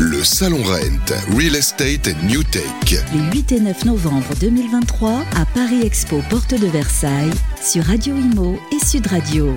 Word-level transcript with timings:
Le 0.00 0.22
Salon 0.22 0.62
Rent, 0.62 1.36
Real 1.36 1.56
Estate 1.56 2.14
New 2.22 2.44
Tech. 2.44 2.62
Les 3.12 3.32
8 3.32 3.50
et 3.50 3.58
9 3.58 3.84
novembre 3.84 4.28
2023 4.38 5.24
à 5.34 5.44
Paris 5.44 5.82
Expo 5.82 6.22
Porte 6.30 6.54
de 6.54 6.68
Versailles 6.68 7.32
sur 7.60 7.82
Radio 7.82 8.14
Imo 8.14 8.60
et 8.70 8.86
Sud 8.86 9.08
Radio. 9.08 9.52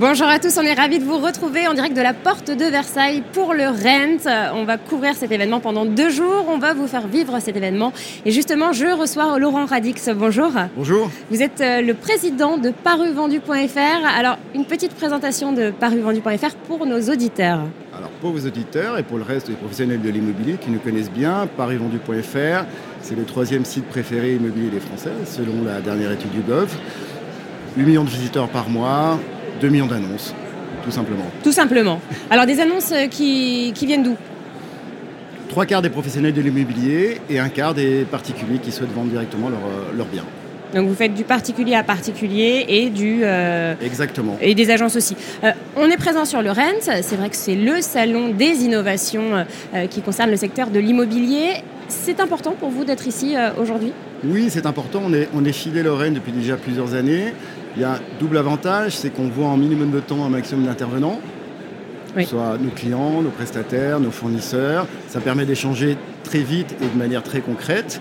Bonjour 0.00 0.28
à 0.28 0.38
tous, 0.38 0.56
on 0.56 0.62
est 0.62 0.74
ravis 0.74 1.00
de 1.00 1.04
vous 1.04 1.18
retrouver 1.18 1.66
en 1.66 1.74
direct 1.74 1.96
de 1.96 2.00
la 2.00 2.14
porte 2.14 2.52
de 2.52 2.64
Versailles 2.66 3.20
pour 3.32 3.52
le 3.52 3.64
Rent. 3.64 4.54
On 4.54 4.62
va 4.62 4.78
couvrir 4.78 5.16
cet 5.16 5.32
événement 5.32 5.58
pendant 5.58 5.84
deux 5.86 6.08
jours, 6.08 6.46
on 6.48 6.58
va 6.58 6.72
vous 6.72 6.86
faire 6.86 7.08
vivre 7.08 7.40
cet 7.40 7.56
événement. 7.56 7.92
Et 8.24 8.30
justement, 8.30 8.72
je 8.72 8.86
reçois 8.86 9.40
Laurent 9.40 9.66
Radix. 9.66 10.08
Bonjour. 10.14 10.52
Bonjour. 10.76 11.10
Vous 11.32 11.42
êtes 11.42 11.60
euh, 11.60 11.80
le 11.80 11.94
président 11.94 12.58
de 12.58 12.70
paruvendu.fr. 12.70 14.06
Alors, 14.16 14.38
une 14.54 14.66
petite 14.66 14.94
présentation 14.94 15.52
de 15.52 15.72
paruvendu.fr 15.72 16.54
pour 16.68 16.86
nos 16.86 17.00
auditeurs. 17.10 17.62
Alors, 17.92 18.10
pour 18.20 18.30
vos 18.30 18.46
auditeurs 18.46 18.98
et 18.98 19.02
pour 19.02 19.18
le 19.18 19.24
reste 19.24 19.48
des 19.48 19.54
professionnels 19.54 20.00
de 20.00 20.10
l'immobilier 20.10 20.58
qui 20.60 20.70
nous 20.70 20.78
connaissent 20.78 21.10
bien, 21.10 21.48
paruvendu.fr, 21.56 22.66
c'est 23.02 23.16
le 23.16 23.24
troisième 23.24 23.64
site 23.64 23.86
préféré 23.86 24.36
immobilier 24.36 24.70
des 24.70 24.80
Français, 24.80 25.10
selon 25.24 25.64
la 25.64 25.80
dernière 25.80 26.12
étude 26.12 26.30
du 26.30 26.42
GOV. 26.42 26.68
8 27.76 27.82
millions 27.82 28.04
de 28.04 28.10
visiteurs 28.10 28.48
par 28.48 28.68
mois, 28.68 29.18
2 29.60 29.68
millions 29.68 29.86
d'annonces, 29.86 30.34
tout 30.84 30.90
simplement. 30.90 31.26
Tout 31.42 31.52
simplement. 31.52 32.00
Alors 32.30 32.46
des 32.46 32.60
annonces 32.60 32.92
euh, 32.92 33.06
qui, 33.06 33.72
qui 33.74 33.86
viennent 33.86 34.02
d'où? 34.02 34.16
Trois 35.48 35.66
quarts 35.66 35.82
des 35.82 35.90
professionnels 35.90 36.34
de 36.34 36.40
l'immobilier 36.40 37.20
et 37.30 37.38
un 37.38 37.48
quart 37.48 37.74
des 37.74 38.04
particuliers 38.04 38.58
qui 38.58 38.70
souhaitent 38.70 38.94
vendre 38.94 39.10
directement 39.10 39.48
leurs 39.48 39.58
euh, 39.58 39.96
leur 39.96 40.06
biens. 40.06 40.24
Donc 40.74 40.86
vous 40.86 40.94
faites 40.94 41.14
du 41.14 41.24
particulier 41.24 41.74
à 41.74 41.82
particulier 41.82 42.66
et 42.68 42.90
du 42.90 43.20
euh, 43.22 43.74
Exactement. 43.82 44.36
et 44.40 44.54
des 44.54 44.70
agences 44.70 44.96
aussi. 44.96 45.16
Euh, 45.42 45.52
on 45.76 45.86
est 45.88 45.96
présent 45.96 46.24
sur 46.24 46.42
le 46.42 46.50
Rent. 46.50 46.80
C'est 46.82 47.16
vrai 47.16 47.30
que 47.30 47.36
c'est 47.36 47.54
le 47.54 47.80
salon 47.80 48.28
des 48.30 48.64
innovations 48.64 49.44
euh, 49.74 49.86
qui 49.86 50.02
concerne 50.02 50.30
le 50.30 50.36
secteur 50.36 50.68
de 50.68 50.78
l'immobilier. 50.78 51.62
C'est 51.88 52.20
important 52.20 52.52
pour 52.58 52.68
vous 52.68 52.84
d'être 52.84 53.06
ici 53.06 53.34
aujourd'hui? 53.58 53.92
Oui, 54.22 54.48
c'est 54.50 54.66
important. 54.66 55.00
On 55.06 55.14
est, 55.14 55.26
on 55.34 55.42
est 55.46 55.52
fidèle 55.52 55.88
au 55.88 55.96
Rennes 55.96 56.12
depuis 56.12 56.32
déjà 56.32 56.58
plusieurs 56.58 56.92
années. 56.92 57.32
Il 57.78 57.82
y 57.82 57.84
a 57.84 57.92
un 57.92 57.98
double 58.18 58.38
avantage, 58.38 58.96
c'est 58.96 59.10
qu'on 59.10 59.28
voit 59.28 59.46
en 59.46 59.56
minimum 59.56 59.92
de 59.92 60.00
temps 60.00 60.24
un 60.24 60.28
maximum 60.28 60.64
d'intervenants, 60.66 61.20
Oui. 62.16 62.24
que 62.24 62.28
ce 62.28 62.30
soit 62.30 62.58
nos 62.60 62.70
clients, 62.70 63.22
nos 63.22 63.30
prestataires, 63.30 64.00
nos 64.00 64.10
fournisseurs. 64.10 64.88
Ça 65.06 65.20
permet 65.20 65.44
d'échanger 65.44 65.96
très 66.24 66.40
vite 66.40 66.74
et 66.82 66.92
de 66.92 66.98
manière 66.98 67.22
très 67.22 67.38
concrète. 67.40 68.00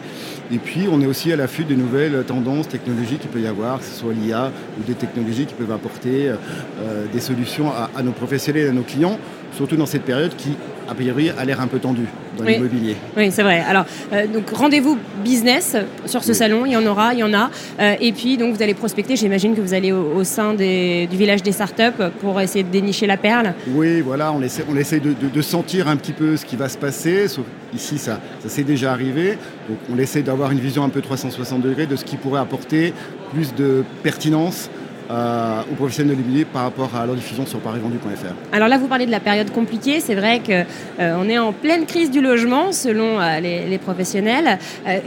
Et 0.52 0.58
puis, 0.58 0.88
on 0.92 1.00
est 1.00 1.06
aussi 1.06 1.32
à 1.32 1.36
l'affût 1.36 1.64
de 1.64 1.76
nouvelles 1.76 2.24
tendances 2.26 2.68
technologiques 2.68 3.20
qu'il 3.20 3.30
peut 3.30 3.40
y 3.40 3.46
avoir, 3.46 3.78
que 3.78 3.86
ce 3.86 3.94
soit 4.00 4.14
l'IA 4.14 4.52
ou 4.80 4.84
des 4.84 4.96
technologies 4.96 5.46
qui 5.46 5.54
peuvent 5.54 5.72
apporter 5.72 6.30
euh, 6.30 7.06
des 7.14 7.20
solutions 7.20 7.70
à, 7.70 7.92
à 7.96 8.02
nos 8.02 8.14
professionnels 8.14 8.66
et 8.66 8.70
à 8.70 8.74
nos 8.74 8.82
clients, 8.82 9.20
surtout 9.58 9.76
dans 9.76 9.86
cette 9.88 10.04
période 10.04 10.36
qui, 10.38 10.50
a 10.90 10.94
priori, 10.94 11.30
a 11.32 11.44
l'air 11.44 11.60
un 11.60 11.68
peu 11.68 11.80
tendue 11.80 12.06
dans 12.38 12.46
Oui. 12.46 12.54
l'immobilier. 12.54 12.96
Oui, 13.18 13.30
c'est 13.32 13.42
vrai. 13.44 13.64
Alors, 13.68 13.86
euh, 14.14 14.28
donc 14.28 14.50
rendez-vous 14.52 14.98
business 15.24 15.76
sur 16.06 16.24
ce 16.24 16.30
Oui. 16.30 16.36
salon, 16.36 16.66
il 16.66 16.72
y 16.74 16.78
en 16.78 16.86
aura, 16.86 17.14
il 17.14 17.20
y 17.20 17.24
en 17.24 17.34
a. 17.34 17.50
Euh, 17.80 17.96
et 18.00 18.12
puis, 18.14 18.38
donc, 18.38 18.56
vous 18.56 18.62
allez 18.62 18.76
prospecter. 18.76 19.16
J'imagine 19.16 19.56
que 19.56 19.62
vous 19.62 19.74
allez 19.74 19.92
au, 19.92 20.14
au 20.16 20.24
sein 20.24 20.54
des- 20.54 21.08
du 21.10 21.18
village 21.18 21.42
des 21.44 21.52
startups 21.52 22.04
pour 22.22 22.40
essayer 22.40 22.64
de 22.64 22.70
dénicher 22.70 23.08
la 23.08 23.18
perle. 23.18 23.54
Oui, 23.70 24.02
voilà, 24.02 24.32
on 24.32 24.42
essaie, 24.42 24.64
on 24.70 24.78
essaie 24.78 25.00
de, 25.00 25.10
de- 25.10 25.30
de 25.34 25.42
sentir 25.42 25.88
un 25.88 25.98
petit 25.98 26.14
peu 26.14 26.38
ce 26.38 26.46
qui 26.46 26.56
va 26.56 26.70
se 26.70 26.78
passer. 26.78 27.28
Sauf 27.28 27.46
ici, 27.74 27.98
ça, 27.98 28.20
ça 28.44 28.50
s'est 28.50 28.64
déjà 28.64 28.92
arrivé. 28.92 29.38
Donc, 29.68 29.80
on 29.92 29.98
essaie 29.98 30.22
d'avoir 30.22 30.52
une 30.52 30.60
vision 30.60 30.84
un 30.84 30.90
peu 30.90 31.02
360 31.02 31.62
degrés 31.62 31.88
de 31.88 31.96
ce 31.96 32.06
qui 32.06 32.16
pourrait 32.18 32.40
apporter 32.42 32.94
plus 33.34 33.54
de 33.56 33.84
pertinence 34.04 34.70
euh, 35.10 35.62
aux 35.72 35.76
professionnels 35.76 36.16
de 36.16 36.22
l'immobilier 36.22 36.46
par 36.46 36.64
rapport 36.64 36.96
à 36.96 37.06
leur 37.06 37.16
diffusion 37.16 37.46
sur 37.46 37.60
parivendu.fr. 37.60 38.34
Alors 38.52 38.68
là, 38.68 38.78
vous 38.78 38.88
parlez 38.88 39.06
de 39.06 39.12
la 39.12 39.20
période 39.20 39.52
compliquée. 39.52 40.00
C'est 40.00 40.16
vrai 40.16 40.42
qu'on 40.46 41.30
est 41.30 41.38
en 41.38 41.54
pleine 41.54 41.86
crise 41.86 42.12
du 42.12 42.22
logement, 42.22 42.72
selon 42.72 43.20
euh, 43.20 43.40
les, 43.40 43.66
les 43.68 43.78
professionnels. 43.78 44.58
Euh, 44.88 44.98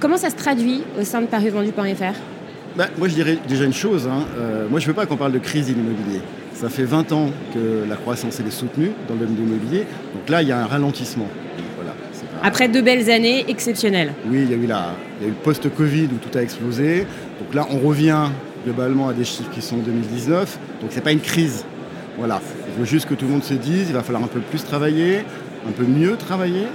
comment 0.00 0.16
ça 0.16 0.30
se 0.30 0.36
traduit 0.36 0.82
au 0.98 1.04
sein 1.04 1.20
de 1.20 1.26
parivendu.fr 1.26 2.14
Bah, 2.76 2.86
moi, 2.98 3.08
je 3.08 3.14
dirais 3.14 3.38
déjà 3.48 3.64
une 3.64 3.72
chose. 3.74 4.08
hein. 4.10 4.24
Euh, 4.38 4.66
moi, 4.70 4.80
je 4.80 4.84
ne 4.86 4.88
veux 4.88 4.94
pas 4.94 5.06
qu'on 5.06 5.16
parle 5.16 5.32
de 5.32 5.38
crise 5.38 5.68
de 5.68 5.74
l'immobilier. 5.74 6.20
Ça 6.54 6.68
fait 6.68 6.84
20 6.84 7.12
ans 7.12 7.30
que 7.54 7.88
la 7.88 7.96
croissance 7.96 8.38
elle 8.38 8.46
est 8.46 8.50
soutenue 8.50 8.92
dans 9.08 9.14
le 9.14 9.20
domaine 9.20 9.34
de 9.36 9.40
l'immobilier. 9.42 9.86
Donc 10.14 10.28
là, 10.28 10.42
il 10.42 10.48
y 10.48 10.52
a 10.52 10.58
un 10.58 10.66
ralentissement. 10.66 11.26
Voilà, 11.76 11.92
pas- 11.92 12.46
Après 12.46 12.68
deux 12.68 12.82
belles 12.82 13.10
années 13.10 13.46
exceptionnelles. 13.48 14.12
Oui, 14.26 14.40
il 14.42 14.50
y 14.50 14.54
a 14.54 14.56
eu, 14.58 14.66
la, 14.66 14.90
il 15.20 15.22
y 15.22 15.26
a 15.26 15.28
eu 15.28 15.34
le 15.34 15.42
post-Covid 15.42 16.04
où 16.12 16.16
tout 16.16 16.36
a 16.36 16.42
explosé. 16.42 17.06
Donc 17.40 17.54
là, 17.54 17.66
on 17.70 17.78
revient 17.78 18.24
globalement 18.64 19.08
à 19.08 19.12
des 19.12 19.24
chiffres 19.24 19.50
qui 19.50 19.62
sont 19.62 19.76
en 19.76 19.82
2019. 19.82 20.58
Donc 20.80 20.90
c'est 20.92 21.00
pas 21.00 21.12
une 21.12 21.20
crise. 21.20 21.64
Voilà. 22.18 22.40
Il 22.68 22.78
faut 22.78 22.84
juste 22.84 23.08
que 23.08 23.14
tout 23.14 23.26
le 23.26 23.32
monde 23.32 23.44
se 23.44 23.54
dise, 23.54 23.88
il 23.88 23.94
va 23.94 24.02
falloir 24.02 24.22
un 24.22 24.28
peu 24.28 24.40
plus 24.40 24.64
travailler, 24.64 25.18
un 25.68 25.72
peu 25.72 25.84
mieux 25.84 26.16
travailler. 26.16 26.66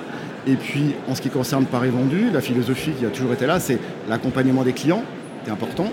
Et 0.48 0.56
puis, 0.56 0.94
en 1.10 1.16
ce 1.16 1.22
qui 1.22 1.30
concerne 1.30 1.66
Paris 1.66 1.90
Vendu, 1.90 2.30
la 2.32 2.42
philosophie 2.42 2.92
qui 2.92 3.06
a 3.06 3.10
toujours 3.10 3.34
été 3.34 3.48
là, 3.48 3.60
c'est 3.60 3.80
l'accompagnement 4.08 4.64
des 4.64 4.74
clients. 4.74 5.04
C'est 5.44 5.52
important. 5.52 5.88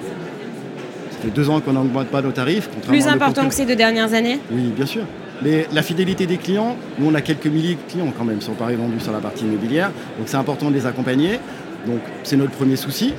Ça 1.10 1.19
fait 1.22 1.30
deux 1.30 1.48
ans 1.48 1.60
qu'on 1.60 1.72
n'augmente 1.72 2.09
pas 2.09 2.20
nos 2.20 2.32
tarifs. 2.32 2.69
Plus 2.86 3.06
important 3.06 3.48
que 3.48 3.54
ces 3.54 3.64
deux 3.64 3.76
dernières 3.76 4.12
années? 4.12 4.38
Oui, 4.50 4.72
bien 4.74 4.86
sûr. 4.86 5.04
Mais 5.42 5.66
la 5.72 5.82
fidélité 5.82 6.26
des 6.26 6.36
clients, 6.36 6.76
nous 6.98 7.10
on 7.10 7.14
a 7.14 7.20
quelques 7.20 7.47
milliers 7.47 7.74
de 7.74 7.91
clients 7.91 8.12
quand 8.16 8.24
même 8.24 8.41
sur 8.41 8.53
Paris 8.53 8.76
vendus 8.76 9.00
sur 9.00 9.12
la 9.12 9.19
partie 9.19 9.44
immobilière, 9.44 9.91
donc 10.16 10.28
c'est 10.28 10.36
important 10.36 10.70
de 10.70 10.74
les 10.74 10.86
accompagner. 10.86 11.41
Donc 11.86 11.98
c'est 12.22 12.36
notre 12.36 12.53
premier 12.53 12.76
souci. 12.76 13.12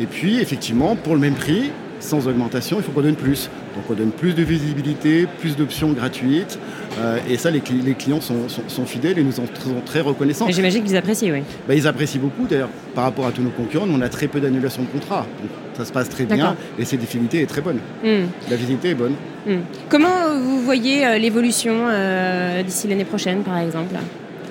Et 0.00 0.06
puis 0.06 0.40
effectivement, 0.40 0.96
pour 0.96 1.14
le 1.14 1.20
même 1.20 1.34
prix, 1.34 1.70
sans 2.00 2.26
augmentation, 2.26 2.78
il 2.78 2.82
faut 2.82 2.92
qu'on 2.92 3.02
donne 3.02 3.14
plus. 3.14 3.50
Donc 3.76 3.84
on 3.90 3.92
donne 3.94 4.10
plus 4.10 4.32
de 4.34 4.42
visibilité, 4.42 5.26
plus 5.38 5.54
d'options 5.56 5.92
gratuites. 5.92 6.58
Euh, 6.98 7.18
et 7.28 7.36
ça, 7.36 7.50
les, 7.50 7.60
cli- 7.60 7.84
les 7.84 7.92
clients 7.92 8.22
sont, 8.22 8.48
sont- 8.48 8.62
sont 8.68 8.86
fidèles 8.86 9.18
et 9.18 9.22
nous 9.22 9.38
en 9.38 9.44
sont 9.44 9.82
très 9.84 10.00
reconnaissants. 10.00 10.48
Et 10.48 10.52
J'imagine 10.52 10.82
qu'ils 10.82 10.96
apprécient, 10.96 11.30
oui. 11.34 11.42
Bah, 11.68 11.74
ils 11.74 11.86
apprécient 11.86 12.20
beaucoup. 12.22 12.46
D'ailleurs, 12.48 12.70
par 12.94 13.04
rapport 13.04 13.26
à 13.26 13.32
tous 13.32 13.42
nos 13.42 13.50
concurrents, 13.50 13.84
nous, 13.86 13.98
on 13.98 14.00
a 14.00 14.08
très 14.08 14.28
peu 14.28 14.40
d'annulations 14.40 14.82
de 14.82 14.88
contrats. 14.88 15.26
Donc 15.42 15.50
ça 15.76 15.84
se 15.84 15.92
passe 15.92 16.08
très 16.08 16.24
bien 16.24 16.56
et 16.78 16.86
cette 16.86 17.02
fidélité 17.04 17.42
est 17.42 17.46
très 17.46 17.60
bonne. 17.60 17.78
Hmm. 18.02 18.24
La 18.48 18.56
visibilité 18.56 18.90
est 18.90 18.94
bonne. 18.94 19.14
Hmm. 19.46 19.58
Comment 19.90 20.34
vous 20.38 20.62
voyez 20.62 21.06
euh, 21.06 21.18
l'évolution 21.18 21.74
euh, 21.90 22.62
d'ici 22.62 22.88
l'année 22.88 23.04
prochaine, 23.04 23.42
par 23.42 23.58
exemple? 23.58 23.94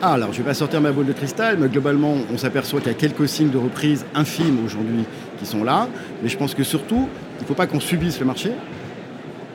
Ah, 0.01 0.13
alors, 0.13 0.31
je 0.31 0.39
ne 0.39 0.43
vais 0.43 0.49
pas 0.51 0.53
sortir 0.53 0.79
ma 0.79 0.91
boule 0.93 1.07
de 1.07 1.11
cristal, 1.13 1.57
mais 1.59 1.67
globalement, 1.67 2.15
on 2.33 2.37
s'aperçoit 2.37 2.79
qu'il 2.79 2.87
y 2.89 2.95
a 2.95 2.97
quelques 2.97 3.27
signes 3.27 3.49
de 3.49 3.57
reprise 3.57 4.05
infimes 4.15 4.63
aujourd'hui 4.65 5.03
qui 5.39 5.45
sont 5.45 5.63
là. 5.63 5.87
Mais 6.21 6.29
je 6.29 6.37
pense 6.37 6.53
que 6.53 6.63
surtout, 6.63 7.07
il 7.39 7.43
ne 7.43 7.47
faut 7.47 7.53
pas 7.53 7.67
qu'on 7.67 7.79
subisse 7.79 8.19
le 8.19 8.25
marché. 8.25 8.51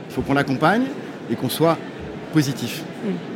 Il 0.08 0.12
faut 0.14 0.22
qu'on 0.22 0.34
l'accompagne 0.34 0.84
et 1.30 1.34
qu'on 1.34 1.48
soit 1.48 1.76
positif. 2.32 2.82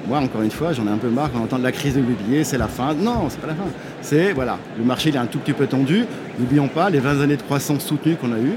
Moi, 0.08 0.18
encore 0.18 0.42
une 0.42 0.50
fois, 0.50 0.72
j'en 0.72 0.86
ai 0.86 0.90
un 0.90 0.96
peu 0.96 1.08
marre 1.08 1.30
quand 1.32 1.38
on 1.40 1.44
entend 1.44 1.58
de 1.58 1.62
la 1.62 1.72
crise 1.72 1.94
de 1.94 2.00
l'immobilier, 2.00 2.42
c'est 2.42 2.58
la 2.58 2.66
fin. 2.66 2.94
Non, 2.94 3.28
c'est 3.28 3.40
pas 3.40 3.46
la 3.46 3.54
fin. 3.54 3.64
C'est, 4.02 4.32
voilà, 4.32 4.58
le 4.76 4.84
marché 4.84 5.10
il 5.10 5.14
est 5.14 5.18
un 5.18 5.26
tout 5.26 5.38
petit 5.38 5.52
peu 5.52 5.66
tendu. 5.66 6.04
N'oublions 6.38 6.68
pas 6.68 6.90
les 6.90 6.98
20 6.98 7.20
années 7.20 7.36
de 7.36 7.42
croissance 7.42 7.84
soutenue 7.84 8.16
qu'on 8.16 8.32
a 8.32 8.38
eues. 8.38 8.56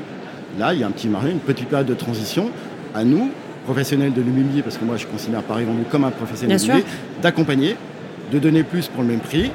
Là, 0.57 0.73
il 0.73 0.79
y 0.79 0.83
a 0.83 0.87
un 0.87 0.91
petit 0.91 1.07
marché, 1.07 1.31
une 1.31 1.39
petite 1.39 1.67
période 1.67 1.87
de 1.87 1.93
transition. 1.93 2.49
À 2.95 3.03
nous, 3.03 3.29
professionnels 3.65 4.13
de 4.13 4.21
l'immobilier, 4.21 4.63
parce 4.63 4.77
que 4.77 4.85
moi, 4.85 4.97
je 4.97 5.05
considère 5.05 5.43
Paris 5.43 5.63
Vendu 5.63 5.83
comme 5.89 6.03
un 6.03 6.11
professionnel 6.11 6.59
d'accompagner, 7.21 7.75
de 8.31 8.39
donner 8.39 8.63
plus 8.63 8.87
pour 8.87 9.03
le 9.03 9.09
même 9.09 9.19
prix. 9.19 9.51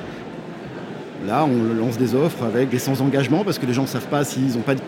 Là, 1.27 1.45
on 1.47 1.75
lance 1.75 1.99
des 1.99 2.15
offres 2.15 2.45
avec 2.45 2.69
des 2.69 2.79
sans 2.79 3.01
engagement 3.03 3.43
parce 3.45 3.59
que 3.59 3.67
les 3.67 3.73
gens 3.73 3.83
ne 3.83 3.87
savent 3.89 4.07
pas 4.09 4.25
s'ils 4.25 4.55
n'ont 4.55 4.61
pas 4.63 4.75
de 4.75 4.81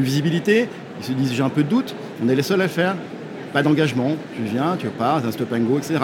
visibilité. 0.00 0.68
Ils 1.00 1.04
se 1.04 1.12
disent 1.12 1.32
j'ai 1.32 1.42
un 1.42 1.48
peu 1.48 1.62
de 1.62 1.68
doute. 1.68 1.94
On 2.24 2.28
est 2.28 2.34
les 2.34 2.42
seuls 2.42 2.60
à 2.60 2.64
le 2.64 2.70
faire. 2.70 2.94
Pas 3.52 3.62
d'engagement. 3.62 4.12
Tu 4.36 4.42
viens, 4.42 4.76
tu 4.78 4.86
pars, 4.88 5.22
un 5.26 5.30
stop 5.32 5.52
and 5.52 5.60
go, 5.60 5.78
etc. 5.78 5.96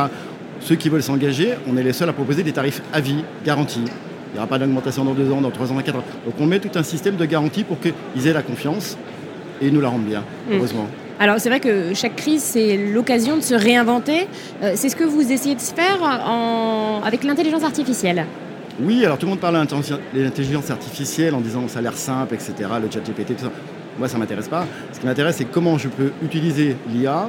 Ceux 0.61 0.77
qui 0.77 0.89
veulent 0.89 1.03
s'engager, 1.03 1.55
on 1.69 1.77
est 1.77 1.83
les 1.83 1.93
seuls 1.93 2.09
à 2.09 2.13
proposer 2.13 2.43
des 2.43 2.53
tarifs 2.53 2.83
à 2.93 3.01
vie, 3.01 3.25
garantis. 3.45 3.81
Il 3.85 4.33
n'y 4.35 4.39
aura 4.39 4.47
pas 4.47 4.59
d'augmentation 4.59 5.05
dans 5.05 5.13
deux 5.15 5.31
ans, 5.33 5.41
dans 5.41 5.51
trois 5.51 5.71
ans, 5.73 5.75
dans 5.75 5.83
quatre 5.83 5.99
ans. 5.99 6.05
Donc 6.25 6.35
on 6.41 6.47
met 6.47 6.61
tout 6.61 6.71
un 6.79 6.83
système 6.83 7.17
de 7.17 7.25
garantie 7.25 7.65
pour 7.65 7.79
qu'ils 7.81 8.27
aient 8.27 8.33
la 8.33 8.43
confiance 8.43 8.97
et 9.61 9.67
ils 9.67 9.73
nous 9.75 9.81
la 9.81 9.89
rendent 9.89 10.05
bien, 10.05 10.21
Mm. 10.49 10.55
heureusement. 10.55 10.87
Alors 11.19 11.37
c'est 11.39 11.49
vrai 11.51 11.61
que 11.61 11.93
chaque 11.95 12.17
crise, 12.17 12.43
c'est 12.43 12.77
l'occasion 12.77 13.37
de 13.37 13.43
se 13.43 13.55
réinventer. 13.55 14.27
Euh, 14.63 14.73
c'est 14.77 14.89
ce 14.89 14.97
que 14.97 15.05
vous 15.05 15.31
essayez 15.33 15.55
de 15.55 15.61
faire 15.61 15.99
en- 16.03 17.01
avec 17.05 17.25
l'intelligence 17.25 17.63
artificielle? 17.65 18.25
Oui, 18.81 19.05
alors 19.05 19.19
tout 19.19 19.27
le 19.27 19.31
monde 19.31 19.41
parle 19.41 19.55
d'intelligence 19.55 20.01
l'intelligence 20.15 20.71
artificielle 20.71 21.35
en 21.35 21.41
disant 21.41 21.69
ça 21.69 21.81
a 21.81 21.83
l'air 21.83 21.97
simple, 21.97 22.35
etc. 22.35 22.55
Le 22.83 22.91
chat 22.91 23.01
GPT, 23.01 23.37
tout 23.37 23.45
ça. 23.45 23.53
Moi, 23.99 24.09
ça 24.09 24.15
ne 24.15 24.21
m'intéresse 24.21 24.49
pas. 24.49 24.67
Ce 24.93 25.01
qui 25.01 25.07
m'intéresse, 25.07 25.37
c'est 25.37 25.45
comment 25.45 25.77
je 25.77 25.89
peux 25.89 26.13
utiliser 26.25 26.77
l'IA 26.89 27.29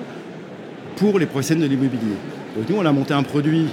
pour 0.96 1.20
les 1.20 1.26
professionnels 1.26 1.68
de 1.68 1.76
l'immobilier. 1.76 2.16
Donc 2.56 2.70
nous, 2.70 2.78
on 2.78 2.86
a 2.86 2.92
monté 2.92 3.14
un 3.14 3.24
produit 3.24 3.68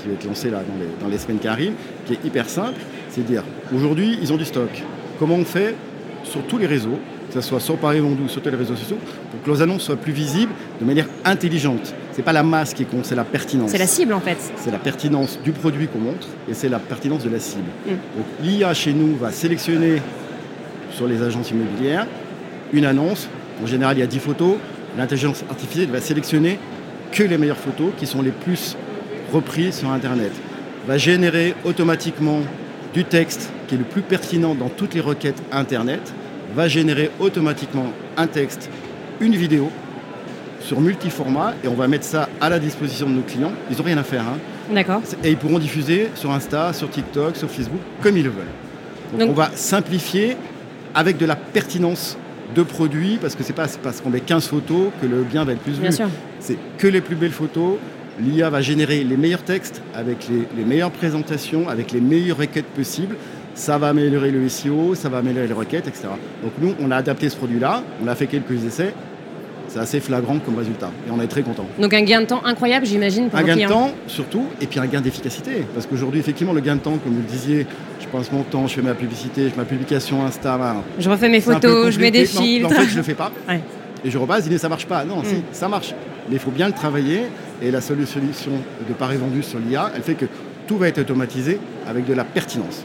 qui 0.00 0.08
va 0.08 0.14
être 0.14 0.24
lancé 0.24 0.50
dans 0.50 1.08
les, 1.08 1.18
semaines 1.18 1.38
qui 1.38 1.48
arrivent, 1.48 1.74
qui 2.06 2.12
est 2.12 2.24
hyper 2.24 2.48
simple. 2.48 2.78
C'est 3.08 3.26
dire, 3.26 3.42
aujourd'hui, 3.74 4.18
ils 4.22 4.32
ont 4.32 4.36
du 4.36 4.44
stock. 4.44 4.70
Comment 5.18 5.34
on 5.34 5.44
fait 5.44 5.74
sur 6.22 6.42
tous 6.46 6.58
les 6.58 6.66
réseaux, 6.66 6.98
que 7.28 7.34
ce 7.34 7.40
soit 7.40 7.60
sur 7.60 7.76
Paris 7.76 7.98
Vendu 7.98 8.22
ou 8.24 8.28
sur 8.28 8.42
tous 8.42 8.50
les 8.50 8.56
réseaux 8.56 8.76
sociaux, 8.76 8.98
pour 9.30 9.42
que 9.42 9.50
nos 9.50 9.62
annonces 9.62 9.82
soient 9.82 9.96
plus 9.96 10.12
visibles 10.12 10.52
de 10.80 10.84
manière 10.84 11.08
intelligente? 11.24 11.94
C'est 12.12 12.22
pas 12.22 12.32
la 12.32 12.42
masse 12.42 12.74
qui 12.74 12.84
compte, 12.84 13.06
c'est 13.06 13.14
la 13.14 13.24
pertinence. 13.24 13.70
C'est 13.70 13.78
la 13.78 13.86
cible 13.86 14.12
en 14.12 14.20
fait. 14.20 14.36
C'est 14.56 14.70
la 14.70 14.78
pertinence 14.78 15.38
du 15.42 15.52
produit 15.52 15.88
qu'on 15.88 15.98
montre 15.98 16.28
et 16.48 16.54
c'est 16.54 16.68
la 16.68 16.78
pertinence 16.78 17.24
de 17.24 17.30
la 17.30 17.38
cible. 17.38 17.70
Mm. 17.86 17.90
Donc 17.90 18.26
l'IA 18.42 18.74
chez 18.74 18.92
nous 18.92 19.16
va 19.16 19.32
sélectionner 19.32 20.02
sur 20.90 21.06
les 21.06 21.22
agences 21.22 21.50
immobilières 21.50 22.06
une 22.72 22.84
annonce. 22.84 23.28
En 23.62 23.66
général, 23.66 23.96
il 23.96 24.00
y 24.00 24.02
a 24.02 24.06
10 24.06 24.18
photos. 24.18 24.56
L'intelligence 24.96 25.44
artificielle 25.48 25.88
va 25.90 26.00
sélectionner 26.00 26.58
que 27.12 27.22
les 27.22 27.38
meilleures 27.38 27.56
photos 27.56 27.92
qui 27.96 28.06
sont 28.06 28.22
les 28.22 28.30
plus 28.30 28.76
reprises 29.32 29.76
sur 29.76 29.90
Internet. 29.90 30.32
Va 30.86 30.98
générer 30.98 31.54
automatiquement 31.64 32.40
du 32.92 33.04
texte 33.04 33.50
qui 33.68 33.76
est 33.76 33.78
le 33.78 33.84
plus 33.84 34.02
pertinent 34.02 34.54
dans 34.54 34.68
toutes 34.68 34.94
les 34.94 35.00
requêtes 35.00 35.42
Internet. 35.50 36.12
Va 36.54 36.68
générer 36.68 37.10
automatiquement 37.20 37.92
un 38.16 38.26
texte, 38.26 38.68
une 39.20 39.34
vidéo 39.34 39.70
sur 40.62 40.80
multiformat 40.80 41.54
et 41.64 41.68
on 41.68 41.74
va 41.74 41.88
mettre 41.88 42.04
ça 42.04 42.28
à 42.40 42.48
la 42.48 42.58
disposition 42.58 43.06
de 43.08 43.14
nos 43.14 43.22
clients. 43.22 43.52
Ils 43.70 43.76
n'ont 43.76 43.82
rien 43.84 43.98
à 43.98 44.02
faire. 44.02 44.22
hein. 44.22 44.38
D'accord. 44.74 45.02
Et 45.24 45.30
ils 45.30 45.36
pourront 45.36 45.58
diffuser 45.58 46.08
sur 46.14 46.30
Insta, 46.32 46.72
sur 46.72 46.88
TikTok, 46.88 47.36
sur 47.36 47.50
Facebook, 47.50 47.80
comme 48.02 48.16
ils 48.16 48.24
le 48.24 48.30
veulent. 48.30 48.44
Donc, 49.12 49.20
Donc- 49.20 49.30
on 49.30 49.34
va 49.34 49.50
simplifier 49.54 50.36
avec 50.94 51.18
de 51.18 51.26
la 51.26 51.36
pertinence 51.36 52.16
de 52.54 52.62
produits, 52.62 53.18
parce 53.20 53.34
que 53.34 53.42
c'est 53.42 53.52
pas 53.54 53.66
parce 53.82 54.00
qu'on 54.00 54.10
met 54.10 54.20
15 54.20 54.46
photos 54.46 54.88
que 55.00 55.06
le 55.06 55.22
bien 55.22 55.44
va 55.44 55.52
être 55.52 55.60
plus 55.60 55.78
Bien 55.78 55.90
vu. 55.90 55.96
sûr. 55.96 56.08
C'est 56.38 56.56
que 56.78 56.86
les 56.86 57.00
plus 57.00 57.16
belles 57.16 57.30
photos. 57.32 57.76
L'IA 58.20 58.50
va 58.50 58.60
générer 58.60 59.02
les 59.04 59.16
meilleurs 59.16 59.42
textes 59.42 59.80
avec 59.94 60.28
les, 60.28 60.46
les 60.56 60.64
meilleures 60.66 60.90
présentations, 60.90 61.66
avec 61.70 61.92
les 61.92 62.00
meilleures 62.00 62.36
requêtes 62.36 62.66
possibles. 62.66 63.16
Ça 63.54 63.78
va 63.78 63.88
améliorer 63.88 64.30
le 64.30 64.46
SEO, 64.50 64.94
ça 64.94 65.08
va 65.08 65.18
améliorer 65.18 65.46
les 65.46 65.54
requêtes, 65.54 65.88
etc. 65.88 66.08
Donc 66.42 66.52
nous, 66.60 66.74
on 66.78 66.90
a 66.90 66.96
adapté 66.96 67.30
ce 67.30 67.36
produit-là, 67.36 67.82
on 68.04 68.08
a 68.08 68.14
fait 68.14 68.26
quelques 68.26 68.64
essais. 68.66 68.92
C'est 69.72 69.78
assez 69.78 70.00
flagrant 70.00 70.38
comme 70.38 70.58
résultat 70.58 70.90
et 71.08 71.10
on 71.10 71.18
est 71.20 71.26
très 71.26 71.40
content. 71.42 71.64
Donc 71.78 71.94
un 71.94 72.02
gain 72.02 72.20
de 72.20 72.26
temps 72.26 72.42
incroyable, 72.44 72.84
j'imagine, 72.84 73.30
pour 73.30 73.38
Un 73.38 73.42
gain 73.42 73.56
de 73.56 73.66
temps, 73.66 73.90
surtout, 74.06 74.44
et 74.60 74.66
puis 74.66 74.78
un 74.78 74.86
gain 74.86 75.00
d'efficacité. 75.00 75.64
Parce 75.72 75.86
qu'aujourd'hui, 75.86 76.20
effectivement, 76.20 76.52
le 76.52 76.60
gain 76.60 76.76
de 76.76 76.80
temps, 76.80 76.98
comme 77.02 77.14
vous 77.14 77.22
le 77.22 77.26
disiez, 77.26 77.66
je 78.00 78.06
passe 78.06 78.30
mon 78.32 78.42
temps, 78.42 78.66
je 78.66 78.74
fais 78.74 78.82
ma 78.82 78.92
publicité, 78.94 79.44
je 79.44 79.48
fais 79.50 79.56
ma 79.56 79.64
publication 79.64 80.26
Insta. 80.26 80.56
voilà. 80.58 80.82
Je 80.98 81.08
refais 81.08 81.30
mes 81.30 81.40
photos, 81.40 81.90
je 81.94 81.98
mets 82.00 82.10
des. 82.10 82.24
Non, 82.24 82.26
filtres. 82.42 82.66
en 82.66 82.70
fait, 82.70 82.86
je 82.88 82.96
le 82.96 83.02
fais 83.02 83.14
pas. 83.14 83.32
Ouais. 83.48 83.60
Et 84.04 84.10
je 84.10 84.18
repasse, 84.18 84.40
je 84.40 84.48
dis, 84.48 84.50
mais 84.50 84.58
ça 84.58 84.68
marche 84.68 84.84
pas. 84.86 85.04
Non, 85.04 85.22
si, 85.24 85.36
Mm. 85.36 85.42
ça 85.52 85.68
marche. 85.68 85.94
Mais 86.28 86.34
il 86.36 86.38
faut 86.40 86.50
bien 86.50 86.66
le 86.66 86.72
travailler. 86.74 87.22
Et 87.62 87.70
la 87.70 87.80
seule 87.80 88.04
solution 88.06 88.50
de 88.88 88.92
Paris 88.94 89.16
Vendu 89.16 89.42
sur 89.42 89.58
l'IA, 89.60 89.90
elle 89.94 90.02
fait 90.02 90.14
que 90.14 90.26
tout 90.66 90.76
va 90.76 90.88
être 90.88 90.98
automatisé 90.98 91.58
avec 91.88 92.04
de 92.04 92.12
la 92.12 92.24
pertinence. 92.24 92.82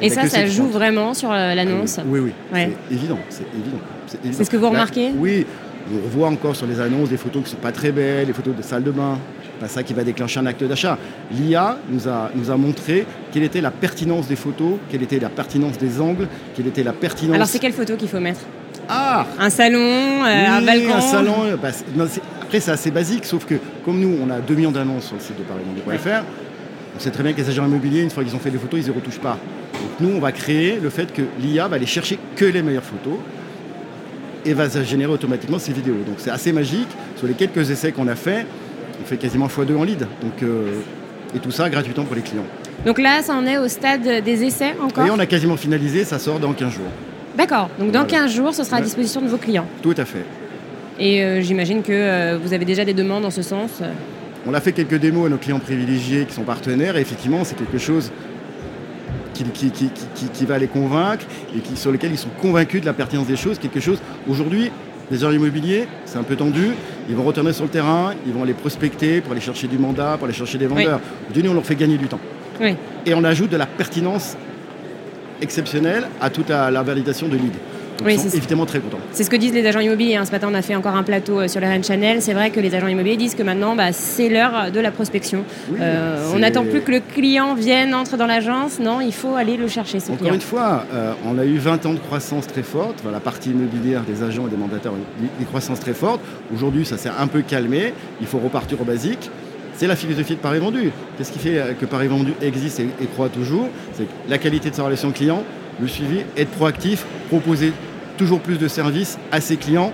Et 0.00 0.06
Il 0.06 0.12
ça, 0.12 0.26
ça 0.28 0.46
joue 0.46 0.68
vraiment 0.68 1.12
sur 1.12 1.30
euh, 1.32 1.54
l'annonce. 1.54 1.98
Oui, 2.06 2.20
oui. 2.20 2.32
Ouais. 2.54 2.70
C'est 2.88 2.94
évident. 2.94 3.18
C'est 3.28 3.44
évident. 3.52 3.78
C'est 4.32 4.44
ce 4.44 4.50
que 4.50 4.56
vous 4.56 4.62
Là, 4.64 4.70
remarquez? 4.70 5.10
Oui. 5.16 5.44
On 5.92 6.04
revoit 6.04 6.28
encore 6.28 6.54
sur 6.54 6.66
les 6.66 6.80
annonces 6.80 7.08
des 7.08 7.16
photos 7.16 7.42
qui 7.44 7.50
sont 7.50 7.56
pas 7.56 7.72
très 7.72 7.90
belles, 7.92 8.26
les 8.26 8.32
photos 8.32 8.54
de 8.56 8.62
salle 8.62 8.82
de 8.84 8.90
bain. 8.90 9.18
Pas 9.58 9.68
ça 9.68 9.82
qui 9.82 9.92
va 9.92 10.04
déclencher 10.04 10.40
un 10.40 10.46
acte 10.46 10.64
d'achat. 10.64 10.96
L'IA 11.32 11.76
nous 11.90 12.08
a, 12.08 12.30
nous 12.34 12.50
a 12.50 12.56
montré 12.56 13.04
quelle 13.32 13.42
était 13.42 13.60
la 13.60 13.70
pertinence 13.70 14.26
des 14.26 14.36
photos, 14.36 14.74
quelle 14.90 15.02
était 15.02 15.18
la 15.18 15.28
pertinence 15.28 15.76
des 15.78 16.00
angles, 16.00 16.28
quelle 16.54 16.66
était 16.68 16.82
la 16.82 16.92
pertinence. 16.92 17.34
Alors 17.34 17.46
c'est 17.46 17.58
quelle 17.58 17.72
photo 17.72 17.96
qu'il 17.96 18.08
faut 18.08 18.20
mettre? 18.20 18.40
Ah 18.88 19.26
Un 19.38 19.50
salon, 19.50 19.78
euh, 19.78 20.46
un 20.48 20.62
balcon 20.62 20.94
un 20.94 21.00
salon. 21.00 21.34
euh, 21.44 21.56
bah, 21.56 21.68
non, 21.94 22.06
après, 22.42 22.60
c'est 22.60 22.70
assez 22.70 22.90
basique, 22.90 23.24
sauf 23.26 23.44
que 23.44 23.56
comme 23.84 24.00
nous, 24.00 24.16
on 24.24 24.30
a 24.30 24.40
2 24.40 24.54
millions 24.54 24.72
d'annonces 24.72 25.06
sur 25.06 25.16
le 25.16 25.20
site 25.20 25.36
de 25.38 25.42
parisvendu.fr, 25.42 26.24
on 26.96 26.98
sait 26.98 27.10
très 27.10 27.22
bien 27.22 27.32
que 27.32 27.40
les 27.40 27.48
agents 27.48 27.66
immobiliers, 27.66 28.02
une 28.02 28.10
fois 28.10 28.24
qu'ils 28.24 28.34
ont 28.34 28.40
fait 28.40 28.50
des 28.50 28.58
photos, 28.58 28.80
ils 28.82 28.88
ne 28.88 28.94
retouchent 28.94 29.20
pas. 29.20 29.38
Donc 29.74 29.90
nous, 30.00 30.16
on 30.16 30.20
va 30.20 30.32
créer 30.32 30.80
le 30.82 30.90
fait 30.90 31.12
que 31.12 31.22
l'IA 31.40 31.68
va 31.68 31.76
aller 31.76 31.86
chercher 31.86 32.18
que 32.34 32.44
les 32.46 32.62
meilleures 32.62 32.82
photos 32.82 33.18
et 34.44 34.54
va 34.54 34.68
générer 34.82 35.12
automatiquement 35.12 35.58
ces 35.58 35.72
vidéos. 35.72 35.96
Donc 36.06 36.16
c'est 36.18 36.30
assez 36.30 36.52
magique. 36.52 36.88
Sur 37.16 37.26
les 37.26 37.34
quelques 37.34 37.70
essais 37.70 37.92
qu'on 37.92 38.08
a 38.08 38.14
fait, 38.14 38.46
on 39.02 39.04
fait 39.06 39.16
quasiment 39.16 39.46
x2 39.46 39.76
en 39.76 39.84
lead. 39.84 40.06
Donc, 40.22 40.42
euh, 40.42 40.80
et 41.34 41.38
tout 41.38 41.50
ça 41.50 41.68
gratuitement 41.70 42.04
pour 42.04 42.16
les 42.16 42.22
clients. 42.22 42.46
Donc 42.84 42.98
là, 42.98 43.22
ça 43.22 43.34
en 43.34 43.46
est 43.46 43.58
au 43.58 43.68
stade 43.68 44.24
des 44.24 44.44
essais 44.44 44.74
encore 44.82 45.06
Et 45.06 45.10
on 45.10 45.18
a 45.18 45.26
quasiment 45.26 45.56
finalisé, 45.56 46.04
ça 46.04 46.18
sort 46.18 46.40
dans 46.40 46.52
15 46.52 46.72
jours. 46.72 46.84
D'accord. 47.36 47.68
Donc 47.78 47.92
dans 47.92 48.04
Voilà. 48.04 48.24
15 48.26 48.32
jours, 48.34 48.54
ce 48.54 48.64
sera 48.64 48.78
à 48.78 48.80
disposition 48.80 49.20
de 49.20 49.28
vos 49.28 49.36
clients. 49.36 49.66
Tout 49.82 49.94
à 49.96 50.04
fait. 50.04 50.24
Et 50.98 51.22
euh, 51.22 51.40
j'imagine 51.40 51.82
que 51.82 51.92
euh, 51.92 52.38
vous 52.42 52.52
avez 52.52 52.64
déjà 52.64 52.84
des 52.84 52.94
demandes 52.94 53.24
en 53.24 53.30
ce 53.30 53.42
sens. 53.42 53.80
On 54.46 54.54
a 54.54 54.60
fait 54.60 54.72
quelques 54.72 54.96
démos 54.98 55.26
à 55.26 55.28
nos 55.28 55.36
clients 55.36 55.58
privilégiés 55.58 56.24
qui 56.24 56.34
sont 56.34 56.42
partenaires 56.42 56.96
et 56.96 57.00
effectivement 57.00 57.44
c'est 57.44 57.56
quelque 57.56 57.78
chose 57.78 58.10
qui, 59.44 59.70
qui- 59.70 59.88
qui- 59.88 60.06
qui- 60.14 60.28
qui 60.28 60.44
va 60.44 60.58
les 60.58 60.66
convaincre 60.68 61.24
et 61.56 61.60
qui, 61.60 61.76
sur 61.76 61.90
lequel 61.92 62.12
ils 62.12 62.18
sont 62.18 62.28
convaincus 62.40 62.80
de 62.80 62.86
la 62.86 62.92
pertinence 62.92 63.26
des 63.26 63.36
choses. 63.36 63.58
Quelque 63.58 63.80
chose, 63.80 63.98
aujourd'hui, 64.28 64.70
les 65.10 65.24
agents 65.24 65.34
immobiliers, 65.34 65.88
c'est 66.04 66.18
un 66.18 66.22
peu 66.22 66.36
tendu, 66.36 66.68
ils 67.08 67.16
vont 67.16 67.24
retourner 67.24 67.52
sur 67.52 67.64
le 67.64 67.70
terrain, 67.70 68.12
ils 68.26 68.32
vont 68.32 68.42
aller 68.44 68.54
prospecter 68.54 69.20
pour 69.20 69.32
aller 69.32 69.40
chercher 69.40 69.66
du 69.66 69.76
mandat, 69.78 70.16
pour 70.16 70.26
aller 70.26 70.34
chercher 70.34 70.58
des 70.58 70.66
vendeurs. 70.66 71.00
Aujourd'hui, 71.24 71.42
nous, 71.42 71.50
on 71.50 71.54
leur 71.54 71.64
fait 71.66 71.74
gagner 71.74 71.96
du 71.96 72.06
temps. 72.06 72.20
Oui. 72.60 72.76
Et 73.06 73.14
on 73.14 73.24
ajoute 73.24 73.50
de 73.50 73.56
la 73.56 73.66
pertinence 73.66 74.36
exceptionnelle 75.40 76.06
à 76.20 76.30
toute 76.30 76.48
la, 76.50 76.70
la 76.70 76.82
validation 76.82 77.28
de 77.28 77.36
lead. 77.36 77.52
Donc, 78.00 78.06
Oui, 78.08 78.14
ils 78.14 78.20
sont 78.20 78.30
c'est- 78.30 78.36
évidemment 78.38 78.64
très 78.66 78.80
contents. 78.80 78.98
C'est 79.12 79.24
ce 79.24 79.30
que 79.30 79.36
disent 79.36 79.52
les 79.52 79.66
agents 79.66 79.80
immobiliers. 79.80 80.16
hein. 80.16 80.24
Ce 80.24 80.30
matin, 80.32 80.48
on 80.50 80.54
a 80.54 80.62
fait 80.62 80.74
encore 80.74 80.96
un 80.96 81.02
plateau 81.02 81.40
euh, 81.40 81.48
sur 81.48 81.60
le 81.60 81.66
Rennes 81.66 81.84
Channel. 81.84 82.22
C'est 82.22 82.32
vrai 82.32 82.50
que 82.50 82.58
les 82.58 82.74
agents 82.74 82.86
immobiliers 82.88 83.18
disent 83.18 83.34
que 83.34 83.42
maintenant, 83.42 83.76
bah, 83.76 83.92
c'est 83.92 84.28
l'heure 84.30 84.70
de 84.72 84.80
la 84.80 84.90
prospection. 84.90 85.44
Oui, 85.70 85.78
Euh, 85.80 86.32
on 86.34 86.38
n'attend 86.38 86.64
plus 86.64 86.80
que 86.80 86.90
le 86.90 87.00
client 87.00 87.54
vienne, 87.54 87.94
entre 87.94 88.16
dans 88.16 88.26
l'agence. 88.26 88.78
Non, 88.80 89.00
il 89.02 89.12
faut 89.12 89.34
aller 89.36 89.56
le 89.58 89.68
chercher, 89.68 90.00
ce 90.00 90.06
Encore 90.06 90.18
client. 90.18 90.34
une 90.34 90.40
fois, 90.40 90.86
euh, 90.94 91.12
on 91.26 91.38
a 91.38 91.44
eu 91.44 91.58
20 91.58 91.84
ans 91.86 91.92
de 91.92 91.98
croissance 91.98 92.46
très 92.46 92.62
forte. 92.62 92.96
Enfin, 93.00 93.10
la 93.12 93.20
partie 93.20 93.50
immobilière 93.50 94.00
des 94.02 94.22
agents 94.22 94.46
et 94.46 94.50
des 94.50 94.56
mandataires, 94.56 94.92
une, 95.20 95.28
une 95.38 95.46
croissance 95.46 95.78
très 95.80 95.94
forte. 95.94 96.20
Aujourd'hui, 96.54 96.86
ça 96.86 96.96
s'est 96.96 97.10
un 97.16 97.26
peu 97.26 97.42
calmé. 97.42 97.92
Il 98.22 98.26
faut 98.26 98.38
repartir 98.38 98.80
au 98.80 98.84
basique. 98.84 99.30
C'est 99.76 99.86
la 99.86 99.96
philosophie 99.96 100.34
de 100.34 100.40
Paris 100.40 100.58
Vendu. 100.58 100.90
Qu'est-ce 101.16 101.32
qui 101.32 101.38
fait 101.38 101.76
que 101.80 101.86
Paris 101.86 102.06
Vendu 102.08 102.32
existe 102.42 102.80
et, 102.80 102.88
et 103.02 103.06
croît 103.06 103.28
toujours? 103.30 103.68
C'est 103.94 104.06
la 104.28 104.38
qualité 104.38 104.68
de 104.70 104.74
sa 104.74 104.82
relation 104.84 105.10
client, 105.10 105.42
le 105.80 105.88
suivi, 105.88 106.18
être 106.36 106.50
proactif, 106.50 107.06
proposer 107.28 107.72
toujours 108.20 108.40
plus 108.40 108.58
de 108.58 108.68
services 108.68 109.18
à 109.32 109.40
ses 109.40 109.56
clients 109.56 109.92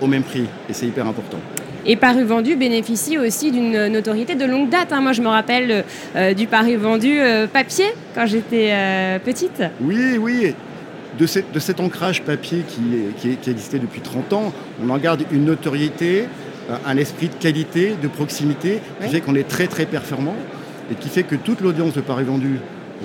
au 0.00 0.06
même 0.06 0.22
prix. 0.22 0.44
Et 0.70 0.72
c'est 0.72 0.86
hyper 0.86 1.08
important. 1.08 1.38
Et 1.84 1.96
Paris 1.96 2.22
Vendu 2.22 2.54
bénéficie 2.54 3.18
aussi 3.18 3.50
d'une 3.50 3.88
notoriété 3.88 4.36
de 4.36 4.44
longue 4.44 4.68
date. 4.68 4.92
hein. 4.92 5.00
Moi, 5.00 5.12
je 5.12 5.22
me 5.22 5.26
rappelle 5.28 5.84
euh, 6.14 6.34
du 6.34 6.46
Paris 6.46 6.76
Vendu 6.76 7.18
euh, 7.18 7.48
papier 7.48 7.86
quand 8.14 8.26
j'étais 8.26 8.68
euh, 8.70 9.18
petite. 9.18 9.60
Oui, 9.80 10.16
oui. 10.20 10.54
De, 11.18 11.26
cet- 11.26 11.50
de 11.52 11.58
cet 11.58 11.80
ancrage 11.80 12.22
papier 12.22 12.62
qui, 12.68 13.36
qui, 13.40 13.50
existait 13.50 13.80
depuis 13.80 14.02
30 14.02 14.32
ans, 14.34 14.52
on 14.80 14.88
en 14.90 14.98
garde 14.98 15.24
une 15.32 15.46
notoriété, 15.46 16.26
un 16.86 16.96
esprit 16.96 17.26
de 17.28 17.34
qualité, 17.34 17.94
de 18.00 18.06
proximité, 18.06 18.74
qui 19.00 19.06
Oui. 19.06 19.08
fait 19.10 19.20
qu'on 19.20 19.34
est 19.34 19.48
très 19.48 19.66
très 19.66 19.86
performant 19.86 20.36
et 20.92 20.94
qui 20.94 21.08
fait 21.08 21.24
que 21.24 21.34
toute 21.34 21.60
l'audience 21.60 21.94
de 21.94 22.02
Paris 22.02 22.22
Vendu 22.24 22.60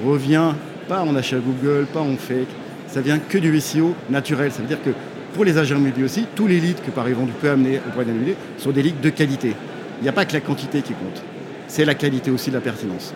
revient 0.05 0.51
pas 0.87 1.01
en 1.01 1.15
achat 1.15 1.37
Google, 1.37 1.87
pas 1.91 2.01
en 2.01 2.15
fake, 2.17 2.49
ça 2.93 3.01
vient 3.01 3.17
que 3.17 3.39
du 3.39 3.59
SEO 3.59 3.95
naturel. 4.11 4.51
Ça 4.51 4.61
veut 4.61 4.67
dire 4.67 4.81
que 4.83 4.91
pour 5.33 5.43
les 5.43 5.57
agents 5.57 5.77
immobiliers 5.77 6.05
aussi, 6.05 6.27
tous 6.35 6.45
les 6.45 6.59
leads 6.59 6.81
que 6.85 6.91
Paris 6.91 7.13
Vendu 7.13 7.31
peut 7.41 7.49
amener 7.49 7.79
auprès 7.87 8.05
d'un 8.05 8.11
immobilier 8.11 8.35
sont 8.59 8.69
des 8.69 8.83
leads 8.83 9.01
de 9.01 9.09
qualité. 9.09 9.53
Il 9.99 10.03
n'y 10.03 10.09
a 10.09 10.13
pas 10.13 10.25
que 10.25 10.33
la 10.33 10.41
quantité 10.41 10.81
qui 10.83 10.93
compte, 10.93 11.23
c'est 11.67 11.85
la 11.85 11.95
qualité 11.95 12.29
aussi 12.29 12.51
de 12.51 12.55
la 12.55 12.61
pertinence. 12.61 13.15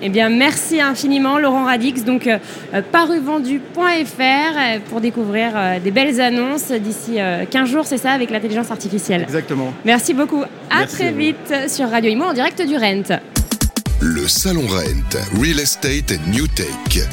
Eh 0.00 0.10
bien, 0.10 0.28
merci 0.28 0.80
infiniment, 0.80 1.40
Laurent 1.40 1.64
Radix. 1.64 2.04
Donc, 2.04 2.28
euh, 2.28 2.38
euh, 2.72 2.82
paruvendu.fr 2.92 3.80
euh, 3.80 4.78
pour 4.88 5.00
découvrir 5.00 5.52
euh, 5.56 5.80
des 5.80 5.90
belles 5.90 6.20
annonces 6.20 6.70
d'ici 6.70 7.18
euh, 7.18 7.44
15 7.50 7.68
jours, 7.68 7.84
c'est 7.84 7.98
ça, 7.98 8.12
avec 8.12 8.30
l'intelligence 8.30 8.70
artificielle. 8.70 9.22
Exactement. 9.22 9.72
Merci 9.84 10.14
beaucoup. 10.14 10.44
À 10.70 10.80
Merci 10.80 10.94
très 10.94 11.08
à 11.08 11.10
vite 11.10 11.54
sur 11.66 11.90
Radio 11.90 12.10
Imo 12.10 12.26
en 12.26 12.32
direct 12.32 12.62
du 12.62 12.76
Rent. 12.76 13.18
Le 14.00 14.28
Salon 14.28 14.66
Rent, 14.66 15.40
Real 15.40 15.58
Estate 15.58 16.18
New 16.28 16.46
Tech. 16.48 16.66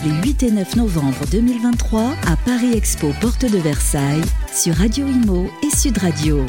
Les 0.03 0.29
8 0.29 0.43
et 0.43 0.51
9 0.51 0.75
novembre 0.75 1.25
2023 1.31 2.13
à 2.27 2.35
Paris 2.35 2.73
Expo 2.75 3.13
Porte 3.21 3.45
de 3.45 3.57
Versailles 3.57 4.21
sur 4.53 4.75
Radio 4.75 5.07
Imo 5.07 5.49
et 5.63 5.75
Sud 5.75 5.97
Radio. 5.99 6.45